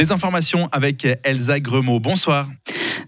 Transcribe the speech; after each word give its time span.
Les 0.00 0.12
informations 0.12 0.66
avec 0.72 1.06
Elsa 1.24 1.60
Gremaud. 1.60 2.00
Bonsoir. 2.00 2.48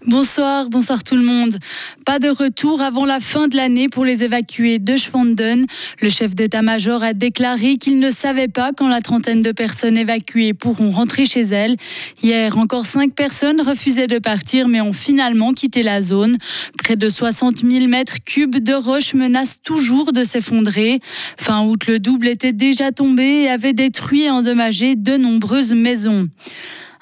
Bonsoir, 0.05 0.69
bonsoir 0.69 1.01
tout 1.01 1.15
le 1.15 1.23
monde. 1.23 1.57
Pas 2.05 2.19
de 2.19 2.29
retour 2.29 2.81
avant 2.81 3.03
la 3.03 3.19
fin 3.19 3.47
de 3.47 3.57
l'année 3.57 3.87
pour 3.89 4.05
les 4.05 4.23
évacués 4.23 4.77
de 4.77 4.95
Schwanden. 4.95 5.65
Le 6.01 6.09
chef 6.09 6.35
d'état-major 6.35 7.01
a 7.01 7.13
déclaré 7.13 7.77
qu'il 7.77 7.97
ne 7.97 8.11
savait 8.11 8.47
pas 8.47 8.73
quand 8.77 8.89
la 8.89 9.01
trentaine 9.01 9.41
de 9.41 9.51
personnes 9.51 9.97
évacuées 9.97 10.53
pourront 10.53 10.91
rentrer 10.91 11.25
chez 11.25 11.41
elles. 11.41 11.77
Hier, 12.21 12.59
encore 12.59 12.85
cinq 12.85 13.15
personnes 13.15 13.61
refusaient 13.61 14.05
de 14.05 14.19
partir 14.19 14.67
mais 14.67 14.79
ont 14.79 14.93
finalement 14.93 15.53
quitté 15.53 15.81
la 15.81 15.99
zone. 15.99 16.37
Près 16.77 16.95
de 16.95 17.09
60 17.09 17.65
000 17.67 17.87
mètres 17.87 18.17
cubes 18.23 18.57
de 18.57 18.73
roches 18.73 19.15
menacent 19.15 19.63
toujours 19.63 20.13
de 20.13 20.23
s'effondrer. 20.23 20.99
Fin 21.39 21.63
août, 21.63 21.87
le 21.87 21.97
double 21.97 22.27
était 22.27 22.53
déjà 22.53 22.91
tombé 22.91 23.23
et 23.23 23.49
avait 23.49 23.73
détruit 23.73 24.25
et 24.25 24.29
endommagé 24.29 24.95
de 24.95 25.17
nombreuses 25.17 25.73
maisons. 25.73 26.29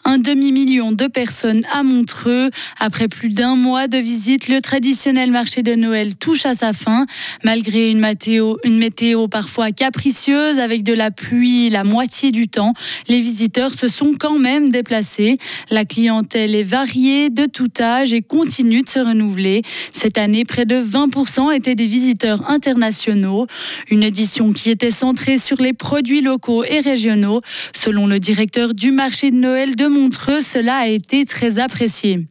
Un 0.03 0.17
demi-million 0.17 0.91
de 0.91 1.05
personnes 1.05 1.63
à 1.71 1.83
Montreux. 1.83 2.49
Après 2.79 3.07
plus 3.07 3.29
d'un 3.29 3.55
mois 3.55 3.87
de 3.87 3.97
visite, 3.97 4.47
le 4.47 4.59
traditionnel 4.59 5.29
marché 5.29 5.61
de 5.61 5.75
Noël 5.75 6.15
touche 6.15 6.45
à 6.47 6.55
sa 6.55 6.73
fin. 6.73 7.05
Malgré 7.43 7.91
une 7.91 7.99
météo, 7.99 9.27
parfois 9.27 9.71
capricieuse 9.71 10.57
avec 10.57 10.81
de 10.83 10.93
la 10.93 11.11
pluie 11.11 11.69
la 11.69 11.83
moitié 11.83 12.31
du 12.31 12.47
temps, 12.47 12.73
les 13.07 13.21
visiteurs 13.21 13.73
se 13.73 13.87
sont 13.87 14.13
quand 14.19 14.39
même 14.39 14.69
déplacés. 14.69 15.37
La 15.69 15.85
clientèle 15.85 16.55
est 16.55 16.63
variée 16.63 17.29
de 17.29 17.45
tout 17.45 17.69
âge 17.79 18.11
et 18.11 18.23
continue 18.23 18.81
de 18.81 18.89
se 18.89 18.99
renouveler. 18.99 19.61
Cette 19.93 20.17
année, 20.17 20.45
près 20.45 20.65
de 20.65 20.81
20% 20.81 21.55
étaient 21.55 21.75
des 21.75 21.85
visiteurs 21.85 22.49
internationaux. 22.49 23.45
Une 23.91 24.01
édition 24.01 24.51
qui 24.51 24.71
était 24.71 24.91
centrée 24.91 25.37
sur 25.37 25.61
les 25.61 25.73
produits 25.73 26.21
locaux 26.21 26.63
et 26.63 26.79
régionaux. 26.79 27.41
Selon 27.75 28.07
le 28.07 28.19
directeur 28.19 28.73
du 28.73 28.91
marché 28.91 29.29
de 29.29 29.35
Noël 29.35 29.75
de 29.75 29.90
Montreux, 29.91 30.39
cela 30.39 30.77
a 30.77 30.87
été 30.87 31.25
très 31.25 31.59
apprécié. 31.59 32.25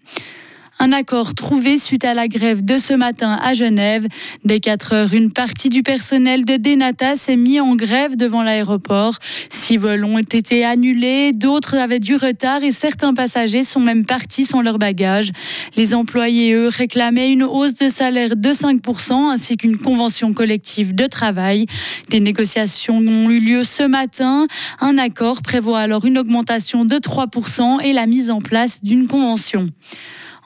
Un 0.83 0.93
accord 0.93 1.35
trouvé 1.35 1.77
suite 1.77 2.07
à 2.07 2.15
la 2.15 2.27
grève 2.27 2.65
de 2.65 2.79
ce 2.79 2.95
matin 2.95 3.39
à 3.43 3.53
Genève. 3.53 4.07
Dès 4.47 4.61
4 4.61 4.95
heures, 4.95 5.13
une 5.13 5.31
partie 5.31 5.69
du 5.69 5.83
personnel 5.83 6.47
de 6.47 6.57
Denata 6.57 7.17
s'est 7.17 7.37
mis 7.37 7.61
en 7.61 7.77
grève 7.77 8.17
devant 8.17 8.43
l'aéroport. 8.43 9.13
Six 9.51 9.77
vols 9.77 10.07
ont 10.07 10.17
été 10.17 10.65
annulés, 10.65 11.33
d'autres 11.33 11.77
avaient 11.77 11.99
du 11.99 12.17
retard 12.17 12.63
et 12.63 12.71
certains 12.71 13.13
passagers 13.13 13.63
sont 13.63 13.81
même 13.81 14.07
partis 14.07 14.47
sans 14.47 14.63
leur 14.63 14.79
bagage. 14.79 15.33
Les 15.77 15.93
employés, 15.93 16.55
eux, 16.55 16.69
réclamaient 16.69 17.31
une 17.31 17.45
hausse 17.45 17.75
de 17.75 17.91
salaire 17.91 18.35
de 18.35 18.49
5% 18.49 19.33
ainsi 19.33 19.59
qu'une 19.59 19.77
convention 19.77 20.33
collective 20.33 20.95
de 20.95 21.07
travail. 21.07 21.67
Des 22.09 22.21
négociations 22.21 22.97
ont 22.97 23.29
eu 23.29 23.39
lieu 23.39 23.65
ce 23.65 23.83
matin. 23.83 24.47
Un 24.81 24.97
accord 24.97 25.43
prévoit 25.43 25.81
alors 25.81 26.07
une 26.07 26.17
augmentation 26.17 26.87
de 26.87 26.97
3% 26.97 27.83
et 27.83 27.93
la 27.93 28.07
mise 28.07 28.31
en 28.31 28.39
place 28.39 28.83
d'une 28.83 29.09
convention. 29.09 29.67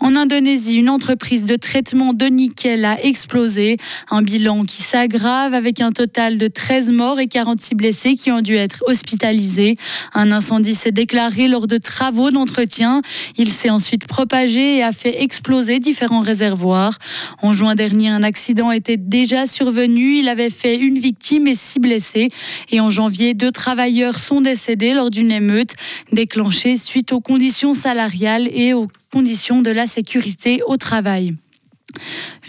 En 0.00 0.16
Indonésie, 0.16 0.76
une 0.76 0.90
entreprise 0.90 1.44
de 1.44 1.56
traitement 1.56 2.12
de 2.12 2.26
nickel 2.26 2.84
a 2.84 3.02
explosé. 3.04 3.76
Un 4.10 4.22
bilan 4.22 4.64
qui 4.64 4.82
s'aggrave 4.82 5.54
avec 5.54 5.80
un 5.80 5.92
total 5.92 6.36
de 6.36 6.48
13 6.48 6.90
morts 6.90 7.20
et 7.20 7.26
46 7.26 7.74
blessés 7.74 8.14
qui 8.16 8.30
ont 8.30 8.40
dû 8.40 8.56
être 8.56 8.82
hospitalisés. 8.86 9.76
Un 10.12 10.32
incendie 10.32 10.74
s'est 10.74 10.90
déclaré 10.90 11.48
lors 11.48 11.66
de 11.66 11.76
travaux 11.76 12.30
d'entretien. 12.30 13.02
Il 13.36 13.50
s'est 13.50 13.70
ensuite 13.70 14.06
propagé 14.06 14.78
et 14.78 14.82
a 14.82 14.92
fait 14.92 15.22
exploser 15.22 15.78
différents 15.78 16.20
réservoirs. 16.20 16.98
En 17.40 17.52
juin 17.52 17.74
dernier, 17.74 18.08
un 18.08 18.22
accident 18.22 18.72
était 18.72 18.96
déjà 18.96 19.46
survenu. 19.46 20.18
Il 20.18 20.28
avait 20.28 20.50
fait 20.50 20.76
une 20.76 20.98
victime 20.98 21.46
et 21.46 21.54
six 21.54 21.78
blessés. 21.78 22.30
Et 22.70 22.80
en 22.80 22.90
janvier, 22.90 23.34
deux 23.34 23.52
travailleurs 23.52 24.18
sont 24.18 24.40
décédés 24.40 24.92
lors 24.92 25.10
d'une 25.10 25.30
émeute 25.30 25.74
déclenchée 26.12 26.76
suite 26.76 27.12
aux 27.12 27.20
conditions 27.20 27.74
salariales 27.74 28.48
et 28.52 28.74
aux 28.74 28.88
conditions 29.14 29.62
de 29.62 29.70
la 29.70 29.86
sécurité 29.86 30.60
au 30.66 30.76
travail. 30.76 31.36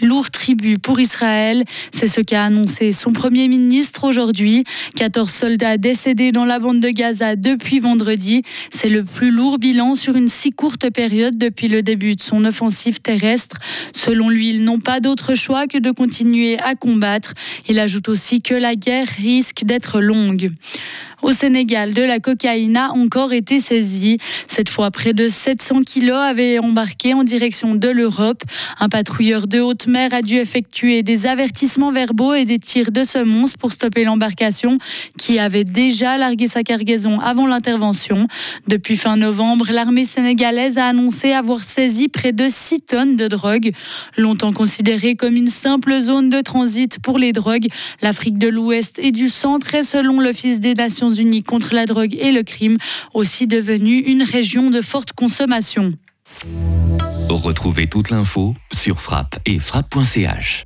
Lourd 0.02 0.30
tribut 0.30 0.78
pour 0.78 1.00
Israël, 1.00 1.64
c'est 1.92 2.06
ce 2.06 2.20
qu'a 2.20 2.44
annoncé 2.44 2.92
son 2.92 3.12
Premier 3.12 3.48
ministre 3.48 4.04
aujourd'hui. 4.04 4.64
14 4.96 5.30
soldats 5.30 5.78
décédés 5.78 6.32
dans 6.32 6.44
la 6.44 6.58
bande 6.58 6.80
de 6.80 6.90
Gaza 6.90 7.36
depuis 7.36 7.80
vendredi. 7.80 8.42
C'est 8.70 8.88
le 8.88 9.04
plus 9.04 9.30
lourd 9.30 9.58
bilan 9.58 9.94
sur 9.94 10.16
une 10.16 10.28
si 10.28 10.50
courte 10.50 10.90
période 10.90 11.38
depuis 11.38 11.68
le 11.68 11.82
début 11.82 12.14
de 12.14 12.20
son 12.20 12.44
offensive 12.44 13.00
terrestre. 13.00 13.58
Selon 13.94 14.28
lui, 14.28 14.50
ils 14.50 14.64
n'ont 14.64 14.80
pas 14.80 15.00
d'autre 15.00 15.34
choix 15.34 15.66
que 15.66 15.78
de 15.78 15.90
continuer 15.90 16.58
à 16.58 16.74
combattre. 16.74 17.34
Il 17.68 17.78
ajoute 17.78 18.08
aussi 18.08 18.42
que 18.42 18.54
la 18.54 18.76
guerre 18.76 19.08
risque 19.18 19.64
d'être 19.64 20.00
longue. 20.00 20.52
Au 21.22 21.32
Sénégal, 21.32 21.94
de 21.94 22.02
la 22.02 22.20
cocaïne 22.20 22.76
a 22.76 22.92
encore 22.92 23.32
été 23.32 23.58
saisie. 23.58 24.18
Cette 24.46 24.68
fois, 24.68 24.90
près 24.90 25.14
de 25.14 25.28
700 25.28 25.82
kilos 25.82 26.18
avaient 26.18 26.58
embarqué 26.58 27.14
en 27.14 27.24
direction 27.24 27.74
de 27.74 27.88
l'Europe. 27.88 28.42
Un 28.78 28.88
patrouilleur 28.88 29.35
de 29.44 29.60
haute 29.60 29.86
mer 29.86 30.14
a 30.14 30.22
dû 30.22 30.36
effectuer 30.36 31.02
des 31.02 31.26
avertissements 31.26 31.92
verbaux 31.92 32.32
et 32.32 32.46
des 32.46 32.58
tirs 32.58 32.90
de 32.90 33.04
semonce 33.04 33.52
pour 33.52 33.72
stopper 33.72 34.04
l'embarcation 34.04 34.78
qui 35.18 35.38
avait 35.38 35.64
déjà 35.64 36.16
largué 36.16 36.48
sa 36.48 36.62
cargaison 36.62 37.20
avant 37.20 37.46
l'intervention. 37.46 38.26
Depuis 38.66 38.96
fin 38.96 39.16
novembre, 39.16 39.66
l'armée 39.70 40.06
sénégalaise 40.06 40.78
a 40.78 40.86
annoncé 40.86 41.32
avoir 41.32 41.60
saisi 41.60 42.08
près 42.08 42.32
de 42.32 42.46
6 42.48 42.80
tonnes 42.80 43.16
de 43.16 43.28
drogue. 43.28 43.72
Longtemps 44.16 44.52
considérée 44.52 45.14
comme 45.14 45.36
une 45.36 45.48
simple 45.48 46.00
zone 46.00 46.30
de 46.30 46.40
transit 46.40 46.98
pour 46.98 47.18
les 47.18 47.32
drogues, 47.32 47.66
l'Afrique 48.00 48.38
de 48.38 48.48
l'Ouest 48.48 48.98
et 48.98 49.12
du 49.12 49.28
Centre 49.28 49.74
est, 49.74 49.82
selon 49.82 50.20
l'Office 50.20 50.60
des 50.60 50.74
Nations 50.74 51.10
Unis 51.10 51.42
contre 51.42 51.74
la 51.74 51.84
drogue 51.84 52.16
et 52.18 52.32
le 52.32 52.42
crime, 52.42 52.76
aussi 53.12 53.46
devenue 53.46 53.98
une 53.98 54.22
région 54.22 54.70
de 54.70 54.80
forte 54.80 55.12
consommation. 55.12 55.90
Retrouvez 57.28 57.88
toute 57.88 58.10
l'info 58.10 58.54
sur 58.72 59.00
frappe 59.00 59.38
et 59.46 59.58
frappe.ch. 59.58 60.64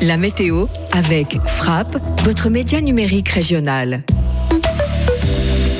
La 0.00 0.16
météo 0.16 0.66
avec 0.92 1.38
Frappe, 1.44 1.98
votre 2.24 2.48
média 2.48 2.80
numérique 2.80 3.28
régional. 3.28 4.04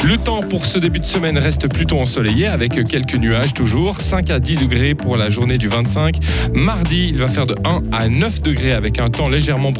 Le 0.05 0.17
temps 0.17 0.41
pour 0.41 0.65
ce 0.65 0.79
début 0.79 1.01
de 1.01 1.07
semaine 1.07 1.37
reste 1.37 1.69
plutôt 1.69 1.99
ensoleillé 1.99 2.47
avec 2.47 2.83
quelques 2.89 3.17
nuages 3.17 3.53
toujours. 3.53 4.01
5 4.01 4.31
à 4.31 4.39
10 4.39 4.57
degrés 4.57 4.95
pour 4.95 5.17
la 5.17 5.29
journée 5.29 5.59
du 5.59 5.69
25. 5.69 6.17
Mardi, 6.55 7.09
il 7.09 7.19
va 7.19 7.29
faire 7.29 7.47
de 7.47 7.55
1 7.65 7.83
à 7.93 8.09
9 8.09 8.41
degrés 8.41 8.73
avec 8.73 9.01
un 9.01 9.11
temps 9.11 9.29
légèrement 9.29 9.71
brûlé. 9.71 9.77